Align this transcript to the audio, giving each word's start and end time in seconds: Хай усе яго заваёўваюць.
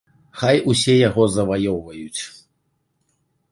Хай 0.39 0.61
усе 0.73 0.95
яго 1.09 1.27
заваёўваюць. 1.35 2.21